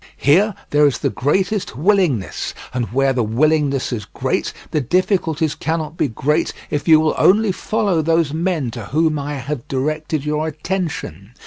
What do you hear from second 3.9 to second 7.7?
is great the difficulties cannot be great if you will only